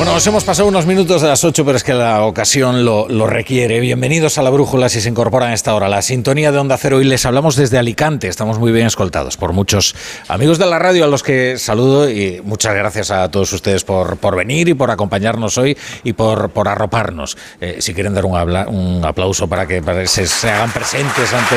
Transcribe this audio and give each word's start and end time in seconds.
Bueno, 0.00 0.14
nos 0.14 0.26
hemos 0.26 0.44
pasado 0.44 0.66
unos 0.66 0.86
minutos 0.86 1.20
de 1.20 1.28
las 1.28 1.44
8, 1.44 1.62
pero 1.62 1.76
es 1.76 1.84
que 1.84 1.92
la 1.92 2.22
ocasión 2.22 2.86
lo, 2.86 3.26
requiere. 3.26 3.80
Bienvenidos 3.80 4.38
a 4.38 4.42
la 4.42 4.48
Brújula 4.48 4.88
si 4.88 5.02
se 5.02 5.10
incorporan 5.10 5.50
a 5.50 5.52
esta 5.52 5.74
hora. 5.74 5.90
La 5.90 6.00
sintonía 6.00 6.50
de 6.52 6.58
Onda 6.58 6.78
Cero 6.78 7.02
y 7.02 7.04
les 7.04 7.26
hablamos 7.26 7.54
desde 7.54 7.76
Alicante. 7.76 8.26
Estamos 8.26 8.58
muy 8.58 8.72
bien 8.72 8.86
escoltados 8.86 9.36
por 9.36 9.52
muchos 9.52 9.94
amigos 10.28 10.58
de 10.58 10.64
la 10.64 10.78
radio 10.78 11.04
a 11.04 11.06
los 11.06 11.22
que 11.22 11.58
saludo 11.58 12.08
y 12.08 12.40
muchas 12.42 12.74
gracias 12.74 13.10
a 13.10 13.30
todos 13.30 13.52
ustedes 13.52 13.84
por, 13.84 14.16
por 14.16 14.36
venir 14.36 14.70
y 14.70 14.74
por 14.74 14.90
acompañarnos 14.90 15.58
hoy 15.58 15.76
y 16.02 16.14
por, 16.14 16.48
por 16.48 16.68
arroparnos. 16.68 17.36
Eh, 17.60 17.76
si 17.80 17.92
quieren 17.92 18.14
dar 18.14 18.24
un, 18.24 18.36
un 18.68 19.04
aplauso 19.04 19.48
para 19.48 19.66
que, 19.66 19.82
para 19.82 20.00
que 20.00 20.08
se, 20.08 20.26
se 20.26 20.48
hagan 20.48 20.72
presentes 20.72 21.30
ante 21.34 21.56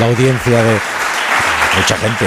la 0.00 0.06
audiencia 0.06 0.64
de 0.64 0.80
mucha 1.78 1.96
gente. 1.96 2.26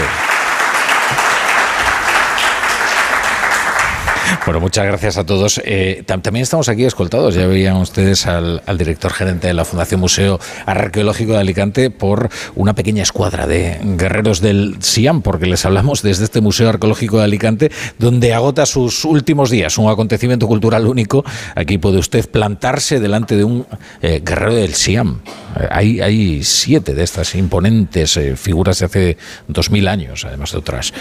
Bueno, 4.46 4.60
muchas 4.60 4.86
gracias 4.86 5.18
a 5.18 5.25
todos. 5.25 5.61
Eh, 5.65 6.04
también 6.06 6.43
estamos 6.43 6.70
aquí 6.70 6.86
escoltados. 6.86 7.36
Ya 7.36 7.47
veían 7.47 7.78
ustedes 7.78 8.28
al, 8.28 8.61
director 8.78 9.11
gerente 9.11 9.48
de 9.48 9.54
la 9.54 9.65
Fundación 9.65 10.00
Museo 10.00 10.39
Arqueológico 10.65 11.34
de 11.34 11.39
Alicante 11.39 11.89
por 11.89 12.29
una 12.56 12.75
pequeña 12.75 13.04
escuadra 13.04 13.48
de 13.48 13.79
guerreros 13.82 14.42
del 14.42 14.78
Siam, 14.82 15.21
porque 15.21 15.46
les 15.46 15.65
hablamos 15.65 16.01
desde 16.01 16.25
este 16.25 16.42
Museo 16.42 16.70
Arqueológico 16.70 17.18
de 17.18 17.24
Alicante, 17.24 17.71
donde 17.98 18.34
agota 18.34 18.65
sus 18.65 19.06
últimos 19.06 19.50
días, 19.50 19.78
un 19.78 19.89
acontecimiento 19.89 20.48
cultural 20.48 20.86
único. 20.87 21.23
Aquí 21.56 21.78
puede 21.78 21.98
usted 21.98 22.29
plantarse 22.29 23.00
delante 23.00 23.36
de 23.36 23.43
un 23.43 23.65
eh, 24.01 24.21
guerrero 24.23 24.56
del 24.56 24.76
Siam. 24.76 25.21
Eh, 25.60 25.68
hay, 25.71 26.01
hay 26.01 26.43
siete 26.43 26.93
de 26.93 27.04
estas 27.04 27.34
imponentes 27.36 28.20
figuras 28.36 28.79
de 28.79 28.86
hace 28.86 29.18
dos 29.48 29.71
mil 29.71 29.87
años, 29.87 30.26
además 30.26 30.51
de 30.51 30.57
otras 30.57 30.93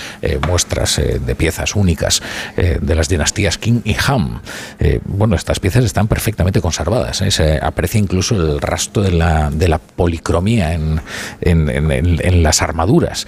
muestras 0.47 0.97
de 0.97 1.35
piezas 1.35 1.75
únicas 1.75 2.23
de 2.57 2.95
las 2.95 3.09
dinastías 3.15 3.35
tías 3.35 3.59
King 3.59 3.81
y 3.85 3.97
Ham. 4.07 4.41
Eh, 4.79 5.01
bueno, 5.05 5.37
estas 5.37 5.61
piezas 5.61 5.85
están 5.85 6.09
perfectamente 6.09 6.61
conservadas. 6.61 7.21
¿eh? 7.23 7.31
Se 7.31 7.59
aprecia 7.61 7.99
incluso 7.99 8.37
el 8.37 8.61
rastro 8.61 9.03
de 9.03 9.13
la, 9.13 9.51
de 9.51 9.69
la 9.69 9.79
policromía 9.79 10.73
en, 10.75 11.01
en, 11.41 12.43
las 12.43 12.63
armaduras. 12.63 13.27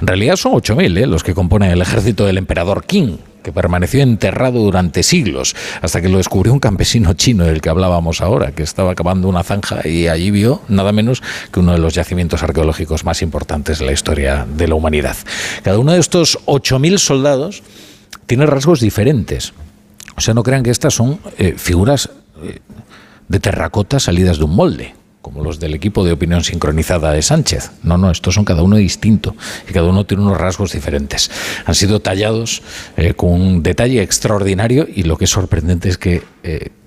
En 0.00 0.06
realidad 0.06 0.36
son 0.36 0.52
8.000 0.52 0.98
¿eh? 0.98 1.06
los 1.06 1.22
que 1.22 1.34
componen 1.34 1.70
el 1.70 1.82
ejército 1.82 2.26
del 2.26 2.38
emperador 2.38 2.84
King 2.84 3.16
que 3.42 3.52
permaneció 3.52 4.02
enterrado 4.02 4.60
durante 4.60 5.02
siglos, 5.02 5.56
hasta 5.80 6.00
que 6.00 6.08
lo 6.08 6.18
descubrió 6.18 6.52
un 6.52 6.60
campesino 6.60 7.14
chino 7.14 7.44
del 7.44 7.60
que 7.60 7.70
hablábamos 7.70 8.20
ahora, 8.20 8.52
que 8.52 8.62
estaba 8.62 8.94
cavando 8.94 9.28
una 9.28 9.42
zanja 9.42 9.86
y 9.86 10.06
allí 10.06 10.30
vio 10.30 10.62
nada 10.68 10.92
menos 10.92 11.22
que 11.52 11.58
uno 11.58 11.72
de 11.72 11.78
los 11.78 11.92
yacimientos 11.94 12.44
arqueológicos 12.44 13.04
más 13.04 13.20
importantes 13.20 13.80
de 13.80 13.86
la 13.86 13.92
historia 13.92 14.46
de 14.48 14.68
la 14.68 14.76
humanidad. 14.76 15.16
Cada 15.64 15.80
uno 15.80 15.90
de 15.90 15.98
estos 15.98 16.38
8.000 16.46 16.98
soldados 16.98 17.64
tiene 18.32 18.46
rasgos 18.46 18.80
diferentes. 18.80 19.52
O 20.16 20.22
sea, 20.22 20.32
no 20.32 20.42
crean 20.42 20.62
que 20.62 20.70
estas 20.70 20.94
son 20.94 21.20
eh, 21.36 21.52
figuras 21.58 22.08
eh, 22.42 22.60
de 23.28 23.40
terracota 23.40 24.00
salidas 24.00 24.38
de 24.38 24.44
un 24.44 24.56
molde, 24.56 24.94
como 25.20 25.44
los 25.44 25.60
del 25.60 25.74
equipo 25.74 26.02
de 26.02 26.12
opinión 26.12 26.42
sincronizada 26.42 27.12
de 27.12 27.20
Sánchez. 27.20 27.72
No, 27.82 27.98
no, 27.98 28.10
estos 28.10 28.34
son 28.34 28.46
cada 28.46 28.62
uno 28.62 28.76
distinto 28.76 29.36
y 29.68 29.72
cada 29.74 29.86
uno 29.86 30.06
tiene 30.06 30.22
unos 30.22 30.38
rasgos 30.38 30.72
diferentes. 30.72 31.30
Han 31.66 31.74
sido 31.74 32.00
tallados 32.00 32.62
eh, 32.96 33.12
con 33.12 33.32
un 33.32 33.62
detalle 33.62 34.00
extraordinario 34.00 34.88
y 34.90 35.02
lo 35.02 35.18
que 35.18 35.26
es 35.26 35.30
sorprendente 35.30 35.90
es 35.90 35.98
que 35.98 36.22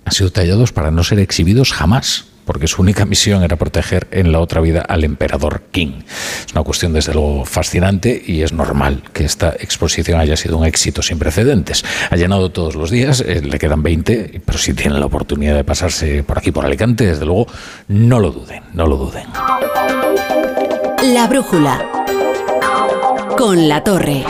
han 0.03 0.11
sido 0.11 0.31
tallados 0.31 0.71
para 0.71 0.89
no 0.89 1.03
ser 1.03 1.19
exhibidos 1.19 1.73
jamás 1.73 2.25
porque 2.45 2.67
su 2.67 2.81
única 2.81 3.05
misión 3.05 3.43
era 3.43 3.55
proteger 3.55 4.07
en 4.11 4.31
la 4.31 4.39
otra 4.39 4.61
vida 4.61 4.81
al 4.81 5.03
emperador 5.03 5.63
King. 5.71 6.03
Es 6.45 6.53
una 6.53 6.63
cuestión 6.63 6.93
desde 6.93 7.13
luego 7.13 7.45
fascinante 7.45 8.21
y 8.25 8.41
es 8.41 8.53
normal 8.53 9.03
que 9.13 9.25
esta 9.25 9.49
exposición 9.49 10.19
haya 10.19 10.37
sido 10.37 10.57
un 10.57 10.65
éxito 10.65 11.01
sin 11.01 11.19
precedentes. 11.19 11.83
Ha 12.09 12.15
llenado 12.15 12.51
todos 12.51 12.75
los 12.75 12.89
días, 12.89 13.21
eh, 13.21 13.41
le 13.41 13.57
quedan 13.59 13.83
20, 13.83 14.41
pero 14.45 14.57
si 14.57 14.73
tienen 14.73 14.99
la 14.99 15.05
oportunidad 15.05 15.55
de 15.55 15.63
pasarse 15.63 16.23
por 16.23 16.37
aquí, 16.37 16.51
por 16.51 16.65
Alicante, 16.65 17.05
desde 17.05 17.25
luego, 17.25 17.47
no 17.87 18.19
lo 18.19 18.31
duden, 18.31 18.63
no 18.73 18.87
lo 18.87 18.97
duden. 18.97 19.25
La 21.13 21.27
brújula 21.27 21.85
con 23.37 23.67
la 23.67 23.83
torre. 23.83 24.23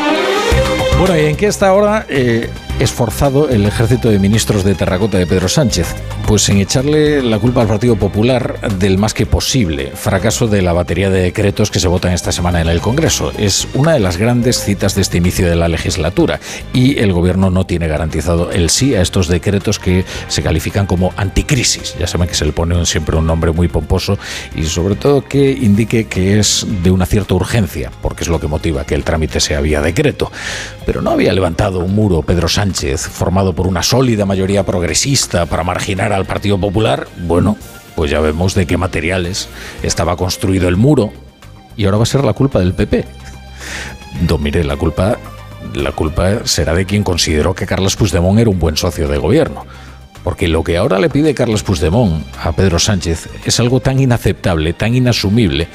Bueno, 1.00 1.18
¿y 1.18 1.26
en 1.26 1.36
qué 1.36 1.47
está 1.47 1.70
ahora? 1.70 2.06
Eh, 2.09 2.50
esforzado 2.80 3.50
el 3.50 3.66
ejército 3.66 4.09
de 4.09 4.20
ministros 4.20 4.64
de 4.64 4.76
terracota 4.76 5.18
de 5.18 5.28
Pedro 5.28 5.47
Sánchez? 5.47 5.94
Pues 6.28 6.50
en 6.50 6.58
echarle 6.58 7.22
la 7.22 7.38
culpa 7.38 7.62
al 7.62 7.68
Partido 7.68 7.97
Popular 7.97 8.59
del 8.80 8.97
más 8.97 9.13
que 9.13 9.28
posible 9.28 9.91
fracaso 9.94 10.47
de 10.47 10.63
la 10.63 10.74
batería 10.74 11.12
de 11.12 11.22
decretos 11.22 11.69
que 11.69 11.80
se 11.80 11.88
votan 11.88 12.13
esta 12.13 12.31
semana 12.31 12.62
en 12.62 12.68
el 12.68 12.81
Congreso. 12.81 13.31
Es 13.38 13.68
una 13.75 13.94
de 13.94 14.00
las 14.00 14.18
grandes 14.18 14.59
citas 14.59 14.96
de 14.96 15.03
este 15.03 15.19
inicio 15.19 15.47
de 15.47 15.56
la 15.56 15.68
legislatura 15.68 16.40
y 16.74 16.97
el 16.97 17.14
gobierno 17.14 17.52
no 17.52 17.68
tiene 17.68 17.88
garantizado 17.88 18.52
el 18.52 18.72
sí 18.72 18.96
a 18.96 19.03
estos 19.03 19.28
decretos 19.28 19.78
que 19.78 20.03
se 20.28 20.41
califican 20.41 20.88
como 20.88 21.14
anticrisis. 21.16 21.96
Ya 22.00 22.08
saben 22.08 22.28
que 22.28 22.34
se 22.34 22.46
le 22.46 22.53
pone 22.53 22.84
siempre 22.88 23.16
un 23.16 23.28
nombre 23.28 23.52
muy 23.52 23.68
pomposo 23.68 24.18
y 24.56 24.64
sobre 24.64 24.96
todo 24.96 25.24
que 25.24 25.52
indique 25.52 26.08
que 26.08 26.40
es 26.40 26.66
de 26.81 26.90
una 26.90 27.06
cierta 27.06 27.35
urgencia, 27.35 27.91
porque 28.02 28.24
es 28.24 28.30
lo 28.30 28.40
que 28.40 28.47
motiva 28.47 28.84
que 28.84 28.96
el 28.96 29.03
trámite 29.03 29.40
sea 29.40 29.62
vía 29.62 29.80
decreto. 29.80 30.31
Pero 30.88 31.03
no 31.03 31.12
había 31.12 31.34
levantado 31.34 31.80
un 31.80 31.94
muro 31.94 32.24
Pedro 32.24 32.47
Sánchez 32.47 33.02
formado 33.02 33.53
por 33.53 33.68
una 33.68 33.84
sólida 33.84 34.25
mayoría 34.25 34.66
progresista 34.66 35.46
para 35.46 35.64
marginar 35.64 36.15
al 36.16 36.26
Partido 36.26 36.58
Popular, 36.58 37.08
bueno, 37.26 37.58
pues 37.96 38.12
ya 38.12 38.20
vemos 38.20 38.56
de 38.56 38.66
qué 38.66 38.78
materiales 38.78 39.48
estaba 39.84 40.16
construido 40.18 40.68
el 40.68 40.78
muro 40.78 41.12
y 41.78 41.86
ahora 41.86 41.98
va 41.98 42.03
a 42.03 42.08
ser 42.08 42.24
la 42.24 42.34
culpa 42.34 42.59
del 42.59 42.74
PP. 42.74 43.06
No, 44.28 44.38
mire, 44.38 44.64
la 44.64 44.78
culpa, 44.78 45.18
la 45.74 45.92
culpa 45.92 46.46
será 46.46 46.74
de 46.74 46.86
quien 46.86 47.03
consideró 47.03 47.53
que 47.53 47.66
Carlos 47.66 47.96
Puigdemont 47.96 48.40
era 48.40 48.50
un 48.50 48.59
buen 48.59 48.78
socio 48.78 49.08
de 49.08 49.18
gobierno. 49.18 49.66
Porque 50.24 50.48
lo 50.48 50.64
que 50.64 50.78
ahora 50.78 50.98
le 50.98 51.09
pide 51.09 51.36
Carlos 51.36 51.62
Puigdemont 51.62 52.26
a 52.44 52.52
Pedro 52.52 52.80
Sánchez 52.80 53.30
es 53.46 53.59
algo 53.59 53.80
tan 53.80 54.00
inaceptable, 54.00 54.74
tan 54.74 54.96
inasumible, 54.96 55.68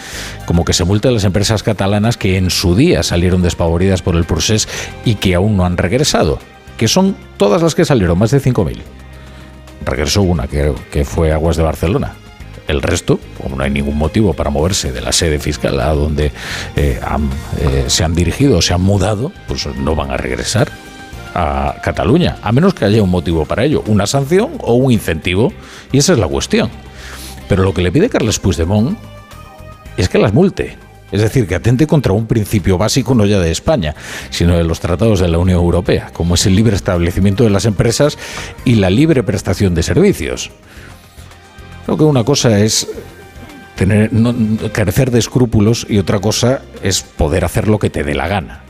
como 0.45 0.65
que 0.65 0.73
se 0.73 0.83
multe 0.83 1.07
a 1.07 1.13
las 1.13 1.23
empresas 1.23 1.63
catalanas 1.63 2.17
que 2.17 2.37
en 2.37 2.51
su 2.51 2.75
día 2.75 3.05
salieron 3.05 3.43
despavoridas 3.43 4.03
por 4.03 4.17
el 4.17 4.25
procés 4.25 4.67
y 5.05 5.15
que 5.17 5.37
aún 5.37 5.57
no 5.57 5.65
han 5.65 5.77
regresado 5.77 6.41
que 6.81 6.89
son 6.89 7.15
todas 7.37 7.61
las 7.61 7.75
que 7.75 7.85
salieron, 7.85 8.19
más 8.19 8.31
de 8.31 8.41
5.000. 8.41 8.79
Regresó 9.85 10.23
una, 10.23 10.47
que, 10.47 10.73
que 10.91 11.05
fue 11.05 11.33
Aguas 11.33 11.57
de 11.57 11.63
Barcelona. 11.63 12.15
El 12.69 12.83
resto, 12.83 13.19
como 13.43 13.57
no 13.57 13.65
hay 13.65 13.71
ningún 13.71 13.99
motivo 13.99 14.33
para 14.33 14.51
moverse 14.51 14.93
de 14.93 15.01
la 15.01 15.13
sede 15.13 15.41
fiscal 15.41 15.81
a 15.81 15.93
donde 15.93 16.27
eh, 16.77 17.01
eh, 17.61 17.85
se 17.89 18.05
han 18.05 18.15
dirigido 18.15 18.59
o 18.59 18.63
se 18.63 18.75
han 18.75 18.83
mudado, 18.83 19.33
pues 19.49 19.67
no 19.77 19.97
van 19.97 20.13
a 20.13 20.17
regresar 20.17 20.71
a 21.35 21.77
Cataluña, 21.83 22.37
a 22.43 22.53
menos 22.53 22.75
que 22.75 22.85
haya 22.85 23.03
un 23.03 23.11
motivo 23.11 23.45
para 23.45 23.65
ello, 23.65 23.83
una 23.87 24.07
sanción 24.07 24.53
o 24.61 24.75
un 24.75 24.93
incentivo, 24.93 25.53
y 25.91 25.99
esa 25.99 26.13
es 26.13 26.19
la 26.19 26.29
cuestión. 26.29 26.71
Pero 27.49 27.65
lo 27.65 27.75
que 27.75 27.83
le 27.83 27.91
pide 27.91 28.09
Carles 28.09 28.39
Puigdemont 28.39 28.97
es 29.97 30.09
que 30.09 30.19
las 30.19 30.33
multe, 30.33 30.77
es 31.13 31.21
decir, 31.21 31.47
que 31.47 31.55
atente 31.55 31.87
contra 31.87 32.13
un 32.13 32.27
principio 32.27 32.79
básico 32.79 33.15
no 33.15 33.27
ya 33.27 33.41
de 33.41 33.51
España, 33.51 33.95
sino 34.31 34.57
de 34.57 34.65
los 34.65 34.81
tratados 34.81 35.21
de 35.21 35.29
la 35.29 35.39
Unión 35.39 35.59
Europea, 35.59 36.11
como 36.13 36.35
es 36.35 36.47
el 36.47 36.55
libre 36.55 36.77
establecimiento 36.77 37.45
de 37.45 37.51
las 37.51 37.65
empresas 37.65 38.19
y 38.65 38.77
la 38.77 38.91
libre 38.91 39.23
prestación 39.23 39.75
de 39.75 39.83
servicios. 39.83 40.51
Creo 41.85 41.99
que 41.99 42.05
una 42.05 42.25
cosa 42.25 42.61
es 42.61 42.89
tener, 43.75 44.11
carecer 44.73 45.11
de 45.11 45.19
escrúpulos 45.19 45.87
y 45.89 45.99
otra 45.99 46.21
cosa 46.21 46.63
es 46.83 47.03
poder 47.03 47.45
hacer 47.45 47.69
lo 47.69 47.79
que 47.79 47.91
te 47.91 48.05
dé 48.05 48.15
la 48.15 48.29
gana. 48.29 48.63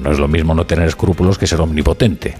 No 0.00 0.10
es 0.10 0.18
lo 0.18 0.28
mismo 0.28 0.54
no 0.54 0.66
tener 0.66 0.88
escrúpulos 0.88 1.38
que 1.38 1.46
ser 1.46 1.60
omnipotente. 1.60 2.34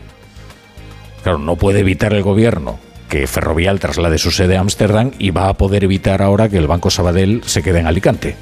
Claro, 1.22 1.38
no 1.38 1.56
puede 1.56 1.80
evitar 1.80 2.12
el 2.12 2.22
gobierno 2.22 2.78
que 3.08 3.26
Ferrovial 3.26 3.80
traslade 3.80 4.18
su 4.18 4.30
sede 4.30 4.58
a 4.58 4.60
Ámsterdam 4.60 5.12
y 5.18 5.30
va 5.30 5.48
a 5.48 5.54
poder 5.54 5.84
evitar 5.84 6.20
ahora 6.20 6.48
que 6.48 6.58
el 6.58 6.66
Banco 6.66 6.90
Sabadell 6.90 7.42
se 7.46 7.62
quede 7.62 7.78
en 7.78 7.86
Alicante 7.86 8.36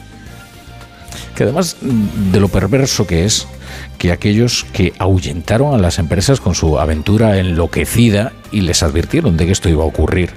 que 1.36 1.44
además 1.44 1.76
de 1.80 2.40
lo 2.40 2.48
perverso 2.48 3.06
que 3.06 3.24
es, 3.24 3.46
que 3.98 4.10
aquellos 4.10 4.66
que 4.72 4.92
ahuyentaron 4.98 5.74
a 5.74 5.78
las 5.78 6.00
empresas 6.00 6.40
con 6.40 6.54
su 6.54 6.80
aventura 6.80 7.38
enloquecida 7.38 8.32
y 8.50 8.62
les 8.62 8.82
advirtieron 8.82 9.36
de 9.36 9.46
que 9.46 9.52
esto 9.52 9.68
iba 9.68 9.84
a 9.84 9.86
ocurrir, 9.86 10.30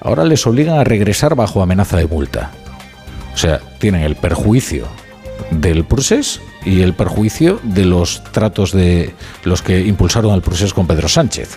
ahora 0.00 0.24
les 0.24 0.46
obligan 0.46 0.78
a 0.78 0.84
regresar 0.84 1.34
bajo 1.34 1.62
amenaza 1.62 1.96
de 1.96 2.06
multa. 2.06 2.50
O 3.32 3.38
sea, 3.38 3.60
tienen 3.78 4.02
el 4.02 4.16
perjuicio 4.16 4.86
del 5.50 5.84
proceso 5.84 6.40
y 6.64 6.82
el 6.82 6.94
perjuicio 6.94 7.60
de 7.62 7.84
los 7.84 8.24
tratos 8.32 8.72
de 8.72 9.14
los 9.44 9.62
que 9.62 9.80
impulsaron 9.80 10.34
el 10.34 10.42
proceso 10.42 10.74
con 10.74 10.86
Pedro 10.86 11.08
Sánchez. 11.08 11.56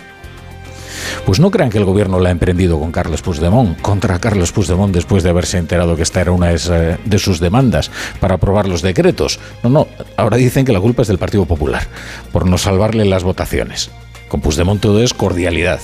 Pues 1.24 1.38
no 1.38 1.50
crean 1.50 1.70
que 1.70 1.78
el 1.78 1.84
gobierno 1.84 2.18
la 2.18 2.30
ha 2.30 2.32
emprendido 2.32 2.80
con 2.80 2.92
Carlos 2.92 3.22
Puigdemont, 3.22 3.80
contra 3.80 4.18
Carlos 4.18 4.52
Puigdemont 4.52 4.92
después 4.92 5.22
de 5.22 5.30
haberse 5.30 5.58
enterado 5.58 5.94
que 5.94 6.02
esta 6.02 6.20
era 6.20 6.32
una 6.32 6.48
de 6.48 7.18
sus 7.18 7.40
demandas 7.40 7.90
para 8.18 8.34
aprobar 8.34 8.66
los 8.66 8.82
decretos. 8.82 9.38
No, 9.62 9.70
no, 9.70 9.86
ahora 10.16 10.38
dicen 10.38 10.64
que 10.64 10.72
la 10.72 10.80
culpa 10.80 11.02
es 11.02 11.08
del 11.08 11.18
Partido 11.18 11.44
Popular, 11.44 11.86
por 12.32 12.46
no 12.46 12.58
salvarle 12.58 13.04
las 13.04 13.22
votaciones. 13.22 13.90
Con 14.28 14.40
Puigdemont 14.40 14.80
todo 14.80 15.02
es 15.02 15.14
cordialidad. 15.14 15.80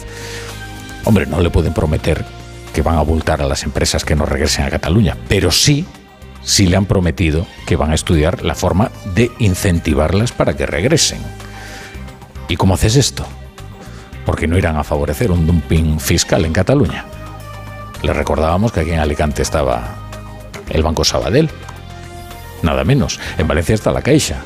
Hombre, 1.05 1.27
no 1.27 1.41
le 1.41 1.51
pueden 1.51 1.75
prometer 1.75 2.25
que 2.73 2.83
van 2.83 2.99
a 2.99 3.05
multar 3.05 3.41
a 3.41 3.47
las 3.47 3.63
empresas 3.63 4.05
que 4.05 4.17
no 4.17 4.27
regresen 4.27 4.65
a 4.65 4.71
Cataluña, 4.71 5.17
pero 5.29 5.51
sí, 5.51 5.85
sí 6.43 6.67
le 6.67 6.77
han 6.77 6.87
prometido 6.87 7.47
que 7.67 7.77
van 7.77 7.91
a 7.91 7.95
estudiar 7.95 8.43
la 8.43 8.55
forma 8.55 8.91
de 9.15 9.31
incentivarlas 9.39 10.33
para 10.33 10.57
que 10.57 10.67
regresen. 10.67 11.21
¿Y 12.49 12.57
cómo 12.57 12.75
haces 12.75 12.97
esto? 12.97 13.27
Porque 14.27 14.47
no 14.47 14.59
irán 14.59 14.77
a 14.77 14.85
favorecer 14.85 15.31
un 15.31 15.47
dumping 15.47 15.99
fiscal 15.99 16.45
en 16.45 16.53
Cataluña. 16.53 17.07
Le 18.03 18.13
recordábamos 18.13 18.73
que 18.73 18.81
aquí 18.81 18.91
en 18.91 18.99
Alicante 18.99 19.41
estaba 19.41 19.95
el 20.69 20.83
Banco 20.83 21.05
Sabadell, 21.05 21.49
nada 22.63 22.85
menos. 22.85 23.19
En 23.39 23.49
Valencia 23.49 23.75
está 23.75 23.93
la 23.93 24.03
Caixa. 24.03 24.43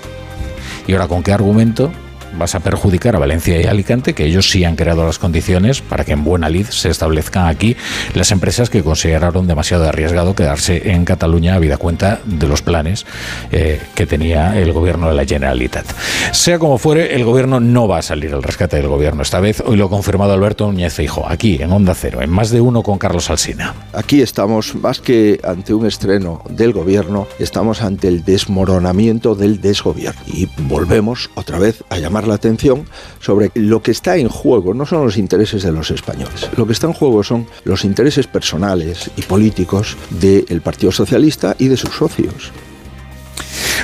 ¿Y 0.87 0.93
ahora 0.93 1.09
con 1.09 1.23
qué 1.23 1.33
argumento 1.33 1.91
vas 2.37 2.55
a 2.55 2.61
perjudicar 2.61 3.17
a 3.17 3.19
Valencia 3.19 3.61
y 3.61 3.65
Alicante, 3.65 4.15
que 4.15 4.25
ellos 4.25 4.51
sí 4.51 4.65
han 4.65 4.77
creado 4.77 5.05
las 5.05 5.19
condiciones 5.19 5.81
para 5.83 6.05
que 6.05 6.13
en 6.13 6.25
buena 6.25 6.49
lid 6.49 6.67
se 6.67 6.89
establezcan 6.89 7.47
aquí 7.47 7.77
las 8.15 8.31
empresas 8.31 8.71
que 8.71 8.83
consideraron 8.83 9.47
demasiado 9.47 9.89
arriesgado 9.89 10.35
quedarse 10.35 10.91
en 10.93 11.05
Cataluña, 11.05 11.55
habida 11.55 11.77
cuenta 11.77 12.21
de 12.25 12.47
los 12.47 12.63
planes 12.63 13.07
eh, 13.53 13.81
que 13.95 14.07
tenía 14.07 14.59
el 14.59 14.73
gobierno 14.73 15.09
de 15.09 15.15
la 15.15 15.25
Generalitat. 15.25 15.87
Sea 16.33 16.59
como 16.59 16.79
fuere, 16.79 17.15
el 17.15 17.25
gobierno 17.25 17.61
no 17.61 17.89
va 17.89 17.99
a 17.99 18.03
salir 18.03 18.33
al 18.33 18.43
rescate 18.43 18.77
del 18.77 18.89
gobierno 18.89 19.23
esta 19.23 19.41
vez. 19.41 19.63
Hoy 19.65 19.77
lo 19.77 19.87
ha 19.87 19.91
confirmado 19.91 20.33
Alberto 20.33 20.67
Núñez 20.67 20.95
Feijo, 20.95 21.29
aquí 21.29 21.59
en 21.61 21.73
Onda 21.73 21.95
Cero, 21.95 22.23
en 22.23 22.31
más 22.31 22.51
de 22.51 22.61
uno 22.61 22.83
con 22.83 22.99
Carlos 22.99 23.31
Alsina. 23.31 23.75
Aquí 23.93 24.23
estamos 24.23 24.75
más 24.75 25.01
que 25.01 25.41
ante 25.45 25.75
un 25.75 25.87
estreno 25.87 26.43
del 26.49 26.73
gobierno, 26.73 27.27
estamos 27.39 27.83
ante 27.83 28.09
el 28.09 28.25
desmoronamiento 28.25 29.35
del 29.35 29.61
desgobierno. 29.61 30.21
Y 30.27 30.49
volvemos 30.63 31.31
otra 31.35 31.59
vez 31.59 31.85
a 31.89 31.99
la 32.27 32.35
atención 32.35 32.87
sobre 33.21 33.51
lo 33.55 33.83
que 33.83 33.91
está 33.91 34.17
en 34.17 34.29
juego, 34.29 34.75
no 34.75 34.87
son 34.87 35.05
los 35.05 35.17
intereses 35.17 35.63
de 35.63 35.73
los 35.73 35.91
españoles, 35.91 36.49
lo 36.57 36.67
que 36.67 36.73
está 36.73 36.87
en 36.87 36.93
juego 36.93 37.23
son 37.23 37.47
los 37.65 37.85
intereses 37.85 38.27
personales 38.27 39.11
y 39.17 39.23
políticos 39.23 39.97
del 40.11 40.61
Partido 40.61 40.93
Socialista 40.93 41.55
y 41.59 41.69
de 41.69 41.77
sus 41.77 41.95
socios. 41.95 42.53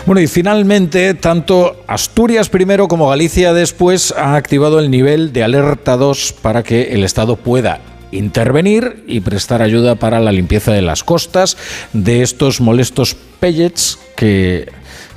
Bueno, 0.07 0.21
y 0.21 0.29
finalmente, 0.29 1.15
tanto 1.15 1.83
Asturias 1.89 2.49
primero 2.49 2.87
como 2.87 3.09
Galicia 3.09 3.53
después 3.53 4.15
ha 4.17 4.37
activado 4.37 4.79
el 4.79 4.89
nivel 4.89 5.33
de 5.33 5.43
alerta 5.43 5.97
2 5.97 6.37
para 6.43 6.63
que 6.63 6.95
el 6.95 7.03
Estado 7.03 7.35
pueda 7.35 7.81
intervenir 8.13 9.03
y 9.09 9.21
prestar 9.21 9.63
ayuda 9.63 9.97
para 9.97 10.21
la 10.21 10.31
limpieza 10.31 10.73
de 10.73 10.83
las 10.83 11.03
costas 11.03 11.57
de 11.93 12.23
estos 12.23 12.61
molestos 12.61 13.17
pellets 13.41 13.99
que 14.17 14.71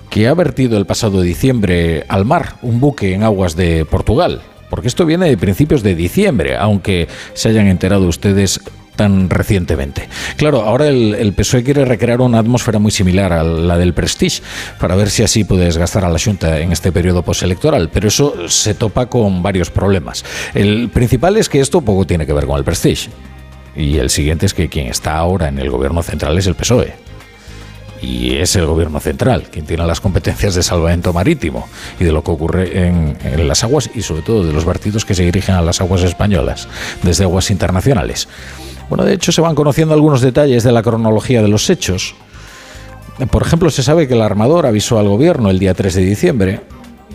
que 0.10 0.28
ha 0.28 0.34
vertido 0.34 0.78
el 0.78 0.86
pasado 0.86 1.22
diciembre 1.22 2.06
al 2.08 2.26
mar 2.26 2.56
un 2.62 2.80
buque 2.80 3.14
en 3.14 3.24
aguas 3.24 3.56
de 3.56 3.86
Portugal. 3.86 4.42
Porque 4.70 4.88
esto 4.88 5.06
viene 5.06 5.28
de 5.28 5.38
principios 5.38 5.82
de 5.82 5.96
diciembre, 5.96 6.56
aunque 6.56 7.08
se 7.34 7.50
hayan 7.50 7.68
enterado 7.68 8.08
ustedes 8.08 8.60
tan 8.96 9.30
recientemente. 9.30 10.10
Claro, 10.36 10.62
ahora 10.62 10.88
el, 10.88 11.34
PSOE 11.34 11.64
quiere 11.64 11.86
recrear 11.86 12.20
una 12.20 12.40
atmósfera 12.40 12.80
muy 12.80 12.92
similar 12.92 13.32
a 13.32 13.44
la 13.44 13.78
del 13.78 13.94
Prestige, 13.94 14.44
para 14.78 14.96
ver 14.96 15.10
si 15.10 15.24
así 15.24 15.46
puede 15.46 15.64
desgastar 15.64 16.04
a 16.04 16.10
la 16.10 16.20
Junta 16.20 16.60
en 16.60 16.74
este 16.74 16.92
periodo 16.92 17.24
postelectoral, 17.24 17.90
pero 17.90 18.10
eso 18.10 18.50
se 18.50 18.74
topa 18.74 19.06
con 19.06 19.42
varios 19.42 19.72
problemas. 19.72 20.26
El 20.54 20.90
principal 20.90 21.38
es 21.38 21.48
que 21.48 21.62
esto 21.62 21.80
poco 21.80 22.06
tiene 22.06 22.26
que 22.26 22.34
ver 22.34 22.46
con 22.46 22.58
el 22.58 22.66
Prestige, 22.66 23.10
y 23.74 23.98
el 23.98 24.10
siguiente 24.10 24.46
es 24.46 24.54
que 24.54 24.68
quien 24.68 24.88
está 24.88 25.16
ahora 25.16 25.48
en 25.48 25.60
el 25.60 25.70
gobierno 25.70 26.04
central 26.04 26.38
es 26.38 26.46
el 26.48 26.56
PSOE 26.56 27.09
y 28.02 28.36
es 28.36 28.56
el 28.56 28.66
gobierno 28.66 29.00
central 29.00 29.44
quien 29.52 29.66
tiene 29.66 29.86
las 29.86 30.02
competencias 30.02 30.56
de 30.56 30.64
salvamento 30.64 31.14
marítimo 31.14 31.68
y 32.00 32.04
de 32.04 32.12
lo 32.12 32.24
que 32.24 32.32
ocurre 32.32 32.88
en, 32.88 33.18
las 33.48 33.64
aguas 33.64 33.90
y 33.94 34.02
sobre 34.02 34.22
todo 34.22 34.44
de 34.44 34.54
los 34.54 34.66
vertidos 34.66 35.06
que 35.06 35.16
se 35.16 35.24
dirigen 35.24 35.56
a 35.56 35.62
las 35.62 35.82
aguas 35.82 36.04
españolas 36.04 36.68
desde 37.04 37.24
aguas 37.24 37.52
internacionales. 37.52 38.28
Bueno, 38.90 39.06
de 39.06 39.14
hecho 39.14 39.32
se 39.32 39.42
van 39.42 39.56
conociendo 39.56 39.94
algunos 39.94 40.22
detalles 40.22 40.64
de 40.64 40.72
la 40.72 40.82
cronología 40.82 41.42
de 41.42 41.48
los 41.48 41.70
hechos. 41.70 42.16
Por 43.30 43.42
ejemplo, 43.42 43.70
se 43.70 43.84
sabe 43.84 44.08
que 44.08 44.14
el 44.14 44.22
armador 44.22 44.66
avisó 44.66 44.98
al 44.98 45.08
gobierno 45.08 45.50
el 45.50 45.60
día 45.60 45.74
3 45.74 45.94
de 45.94 46.02
diciembre 46.02 46.62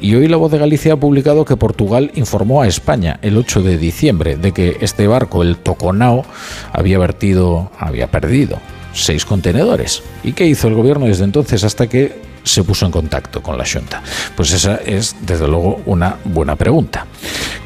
y 0.01 0.15
hoy 0.15 0.29
la 0.29 0.37
voz 0.37 0.53
de 0.53 0.59
Galicia 0.59 0.93
ha 0.93 0.97
publicado 0.97 1.45
que 1.45 1.57
Portugal 1.57 2.11
informó 2.15 2.63
a 2.63 2.69
España 2.69 3.19
el 3.23 3.37
8 3.37 3.63
de 3.63 3.79
diciembre 3.79 4.37
de 4.37 4.53
que 4.53 4.77
este 4.81 5.07
barco, 5.07 5.43
el 5.43 5.57
Toconao, 5.57 6.25
había 6.73 6.99
vertido, 6.99 7.71
había 7.79 8.09
perdido 8.09 8.59
seis 8.95 9.25
contenedores. 9.25 10.03
¿Y 10.23 10.33
qué 10.33 10.47
hizo 10.47 10.69
el 10.69 10.75
gobierno 10.75 11.07
desde 11.07 11.25
entonces 11.25 11.65
hasta 11.65 11.87
que 11.89 12.23
se 12.43 12.63
puso 12.63 12.87
en 12.87 12.93
contacto 12.93 13.43
con 13.43 13.59
la 13.59 13.65
Junta? 13.67 14.03
Pues 14.37 14.53
esa 14.53 14.77
es, 14.77 15.17
desde 15.23 15.49
luego, 15.49 15.83
una 15.87 16.17
buena 16.25 16.57
pregunta. 16.57 17.07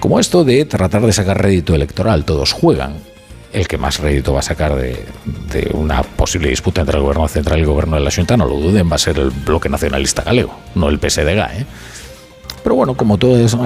Como 0.01 0.19
esto 0.19 0.45
de 0.45 0.65
tratar 0.65 1.05
de 1.05 1.13
sacar 1.13 1.41
rédito 1.41 1.75
electoral, 1.75 2.25
todos 2.25 2.53
juegan. 2.53 2.97
El 3.53 3.67
que 3.67 3.79
más 3.79 3.99
rédito 3.99 4.35
va 4.35 4.41
a 4.41 4.43
sacar 4.43 4.75
de, 4.77 5.07
una 5.73 6.03
posible 6.03 6.51
disputa 6.51 6.83
entre 6.83 6.97
el 6.97 7.03
gobierno 7.03 7.27
central 7.29 7.59
y 7.59 7.63
el 7.63 7.67
gobierno 7.67 7.97
de 7.97 8.03
la 8.03 8.11
Junta, 8.11 8.37
no 8.37 8.45
lo 8.45 8.57
duden, 8.57 8.91
va 8.91 8.97
a 8.97 8.99
ser 8.99 9.19
el 9.19 9.31
bloque 9.31 9.69
nacionalista 9.69 10.23
galego, 10.23 10.55
no 10.75 10.89
el 10.89 10.99
PSDG. 10.99 11.61
¿eh? 11.61 11.67
Pero 12.69 12.77
bueno, 12.77 12.99
como 12.99 13.17
todos, 13.17 13.57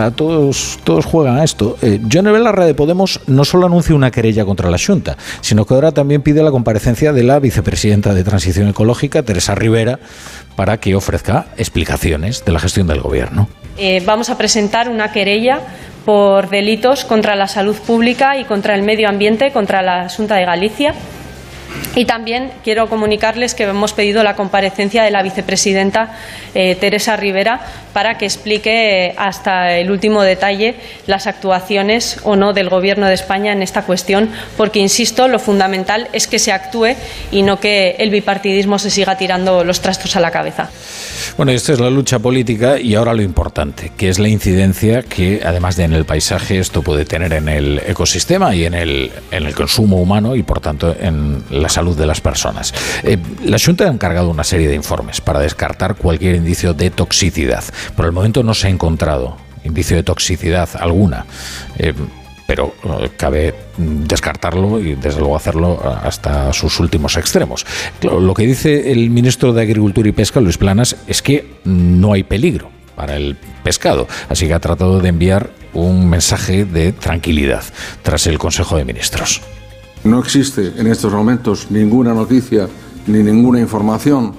todos, 0.85 1.07
juegan 1.07 1.37
a 1.37 1.43
esto, 1.43 1.77
eh, 1.83 1.99
John 2.09 2.27
Belarra 2.27 2.65
de 2.65 2.73
Podemos 2.73 3.19
no 3.27 3.45
solo 3.45 3.67
anuncia 3.67 3.97
una 3.97 4.13
querella 4.13 4.45
contra 4.45 4.71
la 4.71 4.79
Junta, 4.79 5.17
sino 5.41 5.65
que 5.65 5.75
ahora 5.75 5.91
también 5.91 6.23
pide 6.23 6.41
la 6.41 6.53
comparecencia 6.53 7.13
de 7.13 7.25
la 7.25 7.41
vicepresidenta 7.41 8.15
de 8.15 8.23
Transición 8.23 8.69
Ecológica, 8.69 9.25
Teresa 9.25 9.57
Rivera, 9.57 9.99
para 10.55 10.79
que 10.79 10.95
ofrezca 10.95 11.47
explicaciones 11.57 12.45
de 12.45 12.53
la 12.53 12.61
gestión 12.61 12.87
del 12.87 13.01
Gobierno. 13.01 13.49
Eh, 13.77 14.05
vamos 14.07 14.31
a 14.31 14.39
presentar 14.39 14.89
una 14.89 15.11
querella 15.11 15.59
por 16.05 16.49
delitos 16.49 17.05
contra 17.05 17.35
la 17.35 17.49
salud 17.49 17.75
pública 17.75 18.39
y 18.39 18.45
contra 18.45 18.77
el 18.77 18.85
medio 18.85 19.09
ambiente, 19.09 19.51
contra 19.51 19.83
la 19.83 20.09
Junta 20.11 20.37
de 20.37 20.45
Galicia. 20.45 20.95
Y 21.95 22.07
también 22.07 22.51
quiero 22.65 22.89
comunicarles 22.89 23.55
que 23.55 23.65
hemos 23.65 23.93
pedido 23.93 24.23
la 24.23 24.35
comparecencia 24.35 25.03
de 25.03 25.11
la 25.11 25.23
vicepresidenta 25.23 26.17
eh, 26.55 26.75
Teresa 26.77 27.17
Rivera 27.17 27.61
para 27.93 28.17
que 28.17 28.25
explique 28.25 29.09
eh, 29.09 29.15
hasta 29.19 29.77
el 29.77 29.91
último 29.91 30.23
detalle 30.23 30.75
las 31.07 31.27
actuaciones 31.27 32.19
o 32.25 32.37
no 32.37 32.55
del 32.55 32.71
Gobierno 32.71 33.07
de 33.07 33.15
España 33.15 33.53
en 33.53 33.63
esta 33.63 33.83
cuestión, 33.83 34.31
porque, 34.57 34.79
insisto, 34.79 35.29
lo 35.29 35.39
fundamental 35.39 36.09
es 36.13 36.27
que 36.27 36.39
se 36.39 36.53
actúe 36.53 36.95
y 37.31 37.43
no 37.43 37.61
que 37.61 37.97
el 37.99 38.11
bipartidismo 38.11 38.79
se 38.79 38.91
siga 38.91 39.19
tirando 39.19 39.63
los 39.63 39.81
trastos 39.81 40.17
a 40.17 40.21
la 40.21 40.31
cabeza. 40.31 40.71
Bueno, 41.37 41.53
esta 41.53 41.73
es 41.73 41.81
la 41.81 41.91
lucha 41.91 42.19
política 42.19 42.79
y 42.79 42.95
ahora 42.95 43.13
lo 43.15 43.23
importante, 43.23 43.93
que 43.97 44.09
es 44.09 44.19
la 44.19 44.29
incidencia 44.29 45.03
que, 45.03 45.43
además 45.45 45.77
de 45.77 45.85
en 45.85 45.93
el 45.93 46.05
paisaje, 46.05 46.59
esto 46.59 46.83
puede 46.83 47.05
tener 47.05 47.33
en 47.33 47.49
el 47.49 47.83
ecosistema 47.87 48.55
y 48.55 48.65
en 48.65 48.75
el, 48.75 49.11
en 49.31 49.47
el 49.47 49.55
consumo 49.55 49.97
humano 49.97 50.37
y, 50.37 50.43
por 50.43 50.61
tanto, 50.61 50.95
en 50.99 51.43
la 51.51 51.62
salud 51.69 51.97
de 51.97 52.07
las 52.07 52.21
personas. 52.21 52.75
Eh, 53.03 53.19
la 53.45 53.59
Junta 53.59 53.85
ha 53.85 53.89
encargado 53.89 54.31
una 54.31 54.45
serie 54.45 54.69
de 54.69 54.75
informes 54.75 55.21
para 55.21 55.41
descartar 55.41 55.97
cualquier 55.97 56.37
indicio 56.37 56.75
de 56.75 56.91
toxicidad. 56.91 57.65
Por 57.97 58.07
el 58.07 58.13
momento 58.13 58.43
no 58.43 58.55
se 58.55 58.67
ha 58.67 58.71
encontrado 58.71 59.37
indicio 59.65 59.97
de 59.97 60.03
toxicidad 60.03 60.69
alguna. 60.79 61.25
Eh, 61.79 61.95
pero 62.47 62.75
eh, 62.85 63.11
cabe 63.17 63.55
descartarlo 63.77 64.79
y 64.81 64.95
desde 64.95 65.21
luego 65.21 65.37
hacerlo 65.37 65.81
hasta 66.03 66.53
sus 66.53 66.81
últimos 66.81 67.17
extremos. 67.17 67.65
lo 68.03 68.35
que 68.35 68.47
dice 68.47 68.93
el 68.93 69.11
ministro 69.11 69.53
de 69.53 69.63
Agricultura 69.63 70.09
y 70.09 70.13
Pesca, 70.13 70.41
Luis 70.41 70.59
Planas, 70.59 70.97
es 71.07 71.23
que 71.23 71.47
no 71.65 72.13
hay 72.13 72.25
peligro 72.25 72.71
para 72.97 73.17
el 73.17 73.37
pescado, 73.63 74.07
así 74.29 74.47
que 74.47 74.55
ha 74.55 74.61
tratado 74.61 75.01
de 75.01 75.09
enviar 75.09 75.51
un 75.73 76.09
mensaje 76.11 76.65
de 76.65 76.93
tranquilidad 76.93 77.65
tras 78.03 78.27
el 78.27 78.39
Consejo 78.39 78.77
de 78.77 78.85
Ministros. 78.85 79.41
No 80.05 80.19
existe 80.19 80.73
en 80.77 80.87
estos 80.87 81.13
momentos 81.13 81.71
ninguna 81.71 82.13
noticia 82.13 82.69
ni 83.07 83.23
ninguna 83.23 83.61
información 83.61 84.35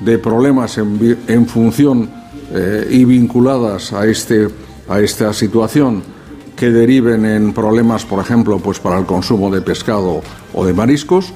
de 0.00 0.18
problemas 0.18 0.78
en, 0.78 1.46
función 1.46 2.10
eh, 2.52 2.86
y 2.90 3.04
vinculadas 3.04 3.92
a, 3.92 4.06
este, 4.06 4.48
a 4.88 5.00
esta 5.00 5.32
situación 5.32 6.02
que 6.56 6.70
deriven 6.70 7.24
en 7.24 7.52
problemas, 7.52 8.04
por 8.04 8.20
ejemplo, 8.20 8.58
pues 8.58 8.78
para 8.78 8.98
el 8.98 9.06
consumo 9.06 9.50
de 9.50 9.62
pescado 9.62 10.22
o 10.52 10.66
de 10.66 10.74
mariscos. 10.74 11.32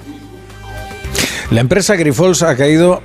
La 1.50 1.60
empresa 1.60 1.96
Grifols 1.96 2.42
ha 2.42 2.56
caído 2.56 3.02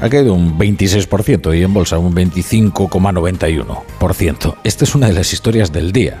ha 0.00 0.08
caído 0.08 0.32
un 0.34 0.58
26% 0.58 1.56
y 1.56 1.62
en 1.62 1.72
bolsa 1.72 1.98
un 1.98 2.12
25,91%. 2.14 4.56
Esta 4.64 4.84
es 4.84 4.96
una 4.96 5.06
de 5.06 5.12
las 5.12 5.32
historias 5.32 5.70
del 5.72 5.92
día. 5.92 6.18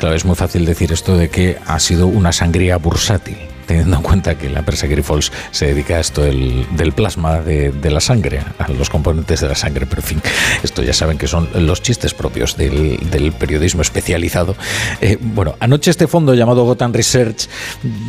Claro, 0.00 0.16
es 0.16 0.24
muy 0.24 0.34
fácil 0.34 0.64
decir 0.64 0.92
esto 0.92 1.14
de 1.14 1.28
que 1.28 1.58
ha 1.66 1.78
sido 1.78 2.06
una 2.06 2.32
sangría 2.32 2.78
bursátil, 2.78 3.36
teniendo 3.66 3.98
en 3.98 4.02
cuenta 4.02 4.34
que 4.34 4.48
la 4.48 4.60
empresa 4.60 4.86
Grifols 4.86 5.30
se 5.50 5.66
dedica 5.66 5.96
a 5.96 6.00
esto 6.00 6.22
del, 6.22 6.92
plasma 6.96 7.42
de, 7.42 7.90
la 7.90 8.00
sangre, 8.00 8.40
a 8.58 8.72
los 8.72 8.88
componentes 8.88 9.42
de 9.42 9.48
la 9.48 9.54
sangre, 9.54 9.84
pero 9.84 10.00
en 10.00 10.08
fin, 10.08 10.22
esto 10.62 10.82
ya 10.82 10.94
saben 10.94 11.18
que 11.18 11.26
son 11.28 11.50
los 11.66 11.82
chistes 11.82 12.14
propios 12.14 12.56
del, 12.56 13.34
periodismo 13.38 13.82
especializado. 13.82 14.56
Eh, 15.02 15.18
bueno, 15.20 15.56
anoche 15.60 15.90
este 15.90 16.06
fondo 16.06 16.32
llamado 16.32 16.64
Gotham 16.64 16.94
Research 16.94 17.50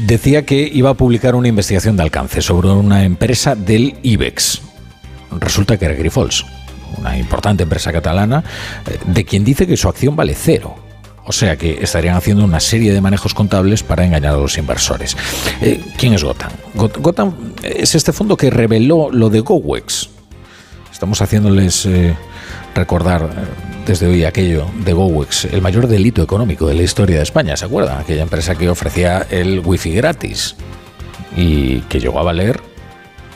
decía 0.05 0.45
que 0.45 0.61
iba 0.73 0.91
a 0.91 0.93
publicar 0.93 1.35
una 1.35 1.49
investigación 1.49 1.97
de 1.97 2.03
alcance 2.03 2.41
sobre 2.41 2.69
una 2.69 3.03
empresa 3.03 3.53
del 3.53 3.97
IBEX. 4.01 4.61
Resulta 5.37 5.77
que 5.77 5.83
era 5.83 5.93
Grifols, 5.93 6.45
una 6.97 7.17
importante 7.17 7.63
empresa 7.63 7.91
catalana, 7.91 8.45
eh, 8.89 8.97
de 9.07 9.25
quien 9.25 9.43
dice 9.43 9.67
que 9.67 9.75
su 9.75 9.89
acción 9.89 10.15
vale 10.15 10.35
cero 10.35 10.80
o 11.25 11.31
sea 11.31 11.55
que 11.57 11.79
estarían 11.81 12.15
haciendo 12.15 12.43
una 12.43 12.59
serie 12.59 12.93
de 12.93 13.01
manejos 13.01 13.33
contables 13.33 13.83
para 13.83 14.05
engañar 14.05 14.33
a 14.35 14.37
los 14.37 14.57
inversores. 14.57 15.15
Eh, 15.61 15.81
¿Quién 15.97 16.13
es 16.13 16.23
Gotham? 16.23 16.51
Gotham 16.73 17.53
es 17.63 17.95
este 17.95 18.11
fondo 18.11 18.35
que 18.37 18.49
reveló 18.49 19.09
lo 19.11 19.29
de 19.29 19.41
GoWex. 19.41 20.09
Estamos 20.91 21.21
haciéndoles 21.21 21.85
eh, 21.85 22.15
recordar 22.75 23.23
eh, 23.23 23.27
desde 23.85 24.07
hoy 24.07 24.25
aquello 24.25 24.65
de 24.83 24.93
GoWex, 24.93 25.45
el 25.45 25.61
mayor 25.61 25.87
delito 25.87 26.21
económico 26.21 26.67
de 26.67 26.75
la 26.75 26.83
historia 26.83 27.17
de 27.17 27.23
España. 27.23 27.55
¿Se 27.55 27.65
acuerdan? 27.65 27.99
Aquella 27.99 28.23
empresa 28.23 28.55
que 28.55 28.69
ofrecía 28.69 29.25
el 29.29 29.59
wifi 29.59 29.93
gratis 29.93 30.55
y 31.35 31.79
que 31.81 31.99
llegó 31.99 32.19
a 32.19 32.23
valer 32.23 32.59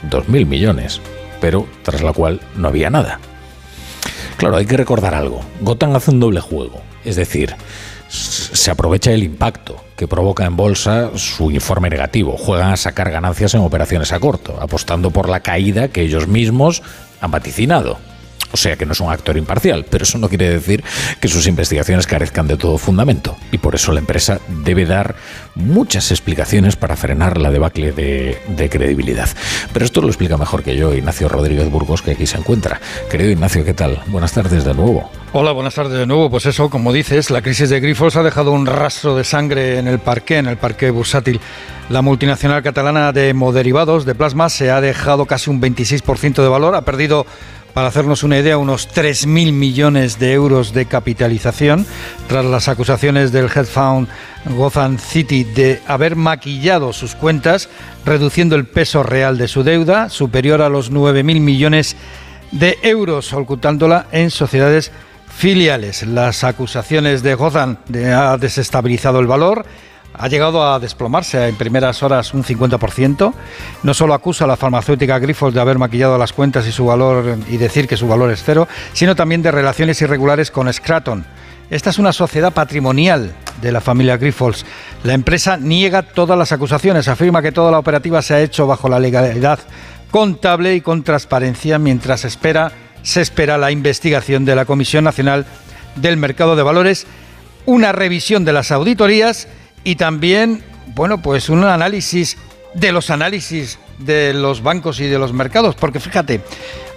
2.000 0.10 0.46
millones, 0.46 1.02
pero 1.42 1.68
tras 1.84 2.02
la 2.02 2.14
cual 2.14 2.42
no 2.56 2.68
había 2.68 2.90
nada. 2.90 3.20
Claro, 4.38 4.58
hay 4.58 4.66
que 4.66 4.78
recordar 4.78 5.16
algo. 5.16 5.42
Gotham 5.62 5.96
hace 5.96 6.12
un 6.12 6.20
doble 6.20 6.42
juego, 6.42 6.82
es 7.06 7.16
decir, 7.16 7.56
se 8.10 8.72
aprovecha 8.72 9.12
el 9.12 9.24
impacto 9.24 9.84
que 9.96 10.08
provoca 10.08 10.46
en 10.46 10.56
bolsa 10.56 11.12
su 11.16 11.52
informe 11.52 11.90
negativo. 11.90 12.38
Juegan 12.38 12.72
a 12.72 12.78
sacar 12.78 13.12
ganancias 13.12 13.54
en 13.54 13.62
operaciones 13.62 14.12
a 14.12 14.20
corto, 14.20 14.58
apostando 14.62 15.12
por 15.12 15.30
la 15.30 15.40
caída 15.40 15.88
que 15.88 16.02
ellos 16.02 16.28
mismos 16.28 16.84
han 17.22 17.32
vaticinado. 17.32 17.98
O 18.52 18.58
sea 18.58 18.76
que 18.76 18.86
no 18.86 18.94
es 18.94 19.00
un 19.00 19.12
actor 19.12 19.38
imparcial, 19.38 19.86
pero 19.90 20.04
eso 20.04 20.18
no 20.18 20.30
quiere 20.30 20.50
decir 20.50 20.84
que 21.20 21.28
sus 21.28 21.48
investigaciones 21.48 22.08
carezcan 22.08 22.48
de 22.48 22.58
todo 22.58 22.78
fundamento. 22.78 23.38
Y 23.52 23.58
por 23.58 23.76
eso 23.76 23.92
la 23.92 24.00
empresa 24.00 24.40
debe 24.64 24.86
dar 24.86 25.16
muchas 25.56 26.12
explicaciones 26.12 26.76
para 26.76 26.96
frenar 26.96 27.38
la 27.38 27.52
debacle 27.52 27.92
de, 27.92 28.70
credibilidad. 28.70 29.30
Pero 29.74 29.86
esto 29.86 30.02
lo 30.02 30.08
explica 30.08 30.38
mejor 30.38 30.64
que 30.64 30.76
yo 30.76 30.94
Ignacio 30.94 31.30
Rodríguez 31.30 31.70
Burgos, 31.70 32.02
que 32.02 32.12
aquí 32.12 32.26
se 32.26 32.38
encuentra. 32.38 32.80
Querido 33.10 33.32
Ignacio, 33.32 33.64
¿qué 33.64 33.74
tal? 33.74 34.02
Buenas 34.08 34.34
tardes 34.34 34.64
de 34.64 34.74
nuevo. 34.74 35.10
Hola, 35.34 35.52
buenas 35.52 35.76
tardes 35.76 35.98
de 36.00 36.06
nuevo. 36.06 36.30
Pues 36.30 36.46
eso, 36.46 36.70
como 36.70 36.94
dices, 36.94 37.30
la 37.30 37.42
crisis 37.42 37.70
de 37.70 37.80
Grifos 37.80 38.16
ha 38.16 38.24
dejado 38.24 38.52
un 38.52 38.66
rastro 38.66 39.16
de 39.16 39.24
sangre 39.24 39.80
en 39.80 39.88
el 39.88 40.00
parque, 40.00 40.38
en 40.38 40.48
el 40.48 40.58
parque 40.58 40.90
bursátil. 40.92 41.40
La 41.90 42.02
multinacional 42.02 42.64
catalana 42.64 43.12
de 43.12 43.34
moderivados 43.34 44.06
de 44.06 44.16
plasma 44.16 44.50
se 44.50 44.72
ha 44.72 44.82
dejado 44.82 45.26
casi 45.26 45.50
un 45.50 45.62
26% 45.62 46.42
de 46.42 46.48
valor, 46.48 46.76
ha 46.76 46.82
perdido 46.82 47.26
para 47.76 47.90
hacernos 47.90 48.24
una 48.24 48.40
idea, 48.40 48.58
unos 48.58 48.88
3.000 48.88 49.52
millones 49.52 50.18
de 50.18 50.32
euros 50.32 50.74
de 50.74 50.86
capitalización 50.86 51.86
tras 52.30 52.46
las 52.46 52.70
acusaciones 52.70 53.34
del 53.34 53.50
head 53.54 53.66
fund 53.66 54.08
Gotham 54.46 54.98
City 54.98 55.44
de 55.44 55.82
haber 55.86 56.16
maquillado 56.16 56.94
sus 56.94 57.16
cuentas, 57.16 57.68
reduciendo 58.06 58.56
el 58.56 58.66
peso 58.66 59.04
real 59.04 59.38
de 59.38 59.50
su 59.50 59.64
deuda, 59.64 60.08
superior 60.08 60.62
a 60.62 60.70
los 60.70 60.90
9.000 60.90 61.42
millones 61.42 61.98
de 62.54 62.78
euros, 62.82 63.34
ocultándola 63.34 64.08
en 64.14 64.32
sociedades 64.32 64.94
filiales. 65.28 66.08
Las 66.08 66.46
acusaciones 66.46 67.24
de 67.24 67.36
Gotham 67.36 67.76
de, 67.90 68.14
ha 68.14 68.38
desestabilizado 68.38 69.20
el 69.20 69.28
valor 69.28 69.66
ha 70.18 70.28
llegado 70.28 70.66
a 70.66 70.80
desplomarse 70.80 71.48
en 71.48 71.56
primeras 71.56 72.04
horas 72.04 72.34
un 72.34 72.44
50%. 72.44 73.34
No 73.84 73.94
solo 73.94 74.14
acusa 74.14 74.46
a 74.46 74.48
la 74.48 74.58
farmacéutica 74.58 75.20
Grifols 75.20 75.54
de 75.54 75.62
haber 75.62 75.78
maquillado 75.78 76.18
las 76.18 76.34
cuentas 76.34 76.68
y 76.68 76.72
su 76.72 76.86
valor 76.86 77.38
y 77.50 77.58
decir 77.58 77.88
que 77.88 77.98
su 77.98 78.08
valor 78.08 78.32
es 78.32 78.44
cero, 78.44 78.68
sino 78.94 79.16
también 79.16 79.42
de 79.42 79.52
relaciones 79.52 80.02
irregulares 80.02 80.52
con 80.52 80.72
Scraton. 80.72 81.26
Esta 81.70 81.90
es 81.90 81.98
una 81.98 82.14
sociedad 82.14 82.54
patrimonial 82.54 83.34
de 83.62 83.72
la 83.72 83.82
familia 83.82 84.18
Grifols. 84.18 84.66
La 85.04 85.14
empresa 85.14 85.58
niega 85.58 86.04
todas 86.04 86.38
las 86.38 86.52
acusaciones, 86.52 87.08
afirma 87.08 87.42
que 87.42 87.52
toda 87.52 87.72
la 87.72 87.80
operativa 87.80 88.22
se 88.22 88.36
ha 88.36 88.42
hecho 88.42 88.68
bajo 88.68 88.88
la 88.88 89.00
legalidad 89.00 89.60
contable 90.12 90.76
y 90.76 90.82
con 90.82 91.04
transparencia 91.04 91.78
mientras 91.78 92.24
espera, 92.24 92.72
se 93.04 93.20
espera 93.20 93.58
la 93.58 93.72
investigación 93.72 94.46
de 94.46 94.56
la 94.56 94.64
Comisión 94.64 95.04
Nacional 95.04 95.46
del 95.96 96.16
Mercado 96.16 96.56
de 96.56 96.64
Valores, 96.64 97.06
una 97.66 97.92
revisión 97.92 98.46
de 98.46 98.54
las 98.54 98.72
auditorías 98.72 99.48
y 99.86 99.96
también, 99.96 100.62
bueno, 100.88 101.22
pues 101.22 101.48
un 101.48 101.64
análisis 101.64 102.38
de 102.74 102.92
los 102.92 103.10
análisis 103.10 103.80
de 104.00 104.34
los 104.34 104.62
bancos 104.62 105.00
y 105.00 105.06
de 105.06 105.18
los 105.18 105.32
mercados, 105.32 105.76
porque 105.76 106.02
fíjate, 106.02 106.42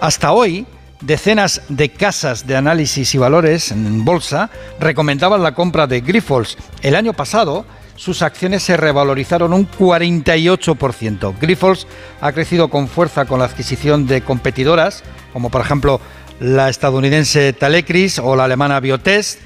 hasta 0.01 0.33
hoy 0.33 0.65
decenas 0.99 1.61
de 1.69 1.89
casas 1.89 2.45
de 2.45 2.57
análisis 2.57 3.15
y 3.15 3.17
valores 3.17 3.71
en 3.71 4.03
bolsa 4.03 4.49
recomendaban 4.81 5.41
la 5.41 5.53
compra 5.53 5.87
de 5.87 6.01
Grifols. 6.01 6.57
El 6.81 6.95
año 6.95 7.13
pasado 7.13 7.65
sus 7.95 8.21
acciones 8.21 8.63
se 8.63 8.77
revalorizaron 8.77 9.51
un 9.51 9.69
48%. 9.69 11.35
Grifols 11.39 11.85
ha 12.21 12.31
crecido 12.31 12.69
con 12.69 12.87
fuerza 12.87 13.25
con 13.25 13.39
la 13.39 13.45
adquisición 13.45 14.07
de 14.07 14.21
competidoras, 14.21 15.03
como 15.33 15.49
por 15.49 15.61
ejemplo 15.61 15.99
la 16.39 16.69
estadounidense 16.69 17.51
Talecris 17.51 18.19
o 18.19 18.35
la 18.37 18.45
alemana 18.45 18.79
Biotest, 18.79 19.39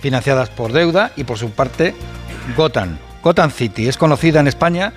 financiadas 0.00 0.48
por 0.48 0.72
deuda, 0.72 1.12
y 1.16 1.24
por 1.24 1.36
su 1.36 1.50
parte 1.50 1.94
Gotham. 2.56 2.98
Gotham 3.22 3.50
City 3.50 3.88
es 3.88 3.96
conocida 3.96 4.40
en 4.40 4.48
España 4.48 4.92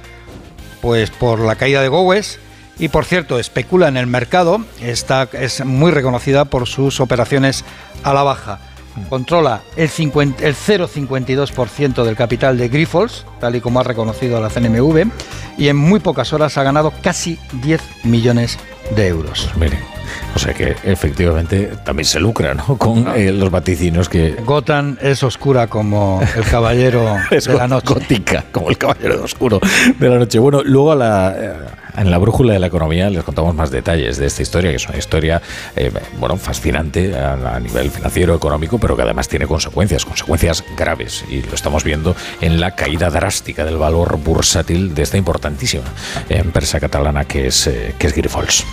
pues 0.81 1.12
por 1.12 1.39
la 1.39 1.55
caída 1.55 1.81
de 1.81 1.88
Gowes 1.88 2.39
y 2.77 2.89
por 2.89 3.05
cierto 3.05 3.39
especula 3.39 3.88
en 3.88 3.95
el 3.95 4.05
mercado, 4.05 4.65
está, 4.81 5.29
es 5.31 5.63
muy 5.63 5.91
reconocida 5.91 6.45
por 6.45 6.67
sus 6.67 7.00
operaciones 7.00 7.63
a 8.03 8.13
la 8.13 8.24
baja. 8.24 8.60
Controla 9.09 9.62
el, 9.75 9.85
el 9.85 10.55
0,52% 10.55 12.03
del 12.03 12.15
capital 12.15 12.57
de 12.57 12.69
Grifols, 12.69 13.25
tal 13.39 13.55
y 13.55 13.62
como 13.62 13.79
ha 13.79 13.83
reconocido 13.83 14.39
la 14.39 14.50
CNMV, 14.50 15.07
y 15.57 15.67
en 15.67 15.75
muy 15.75 16.00
pocas 16.00 16.33
horas 16.33 16.57
ha 16.57 16.63
ganado 16.63 16.93
casi 17.01 17.39
10 17.63 17.81
millones 18.03 18.57
de 18.95 19.07
euros. 19.07 19.50
Pues 19.53 19.57
miren, 19.57 19.79
o 20.35 20.39
sea 20.39 20.53
que 20.53 20.75
efectivamente 20.83 21.71
también 21.83 22.05
se 22.05 22.19
lucra 22.19 22.53
¿no? 22.53 22.63
con 22.77 23.07
eh, 23.15 23.31
los 23.31 23.50
vaticinios 23.50 24.09
que... 24.09 24.35
Gotham 24.45 24.97
es 25.01 25.23
oscura 25.23 25.67
como 25.67 26.21
el 26.35 26.43
caballero 26.45 27.17
de 27.31 27.53
la 27.53 27.67
noche. 27.67 27.93
gótica, 27.93 28.45
como 28.51 28.69
el 28.69 28.77
caballero 28.77 29.23
oscuro 29.23 29.59
de 30.00 30.09
la 30.09 30.17
noche. 30.19 30.39
Bueno, 30.39 30.62
luego 30.63 30.91
a 30.91 30.95
la, 30.95 31.35
eh, 31.38 31.53
en 31.95 32.12
la 32.12 32.17
brújula 32.17 32.53
de 32.53 32.59
la 32.59 32.67
economía 32.67 33.09
les 33.09 33.23
contamos 33.23 33.55
más 33.55 33.71
detalles 33.71 34.17
de 34.17 34.25
esta 34.25 34.41
historia, 34.41 34.69
que 34.71 34.77
es 34.77 34.88
una 34.88 34.97
historia 34.97 35.41
eh, 35.75 35.91
bueno, 36.19 36.38
fascinante 36.38 37.15
a, 37.17 37.59
nivel 37.59 37.91
financiero, 37.91 38.35
económico, 38.35 38.79
pero 38.79 38.95
que 38.95 39.03
además 39.03 39.27
tiene 39.27 39.47
consecuencias, 39.47 40.05
consecuencias 40.05 40.63
graves. 40.77 41.23
Y 41.29 41.41
lo 41.41 41.53
estamos 41.53 41.83
viendo 41.83 42.15
en 42.41 42.59
la 42.59 42.75
caída 42.75 43.09
drástica 43.09 43.65
del 43.65 43.77
valor 43.77 44.17
bursátil 44.17 44.93
de 44.93 45.03
esta 45.03 45.17
importantísima 45.17 45.85
empresa 46.29 46.79
catalana 46.79 47.25
que 47.25 47.47
es, 47.47 47.67
eh, 47.67 47.93
que 47.97 48.07
es 48.07 48.15
Grifols. 48.15 48.65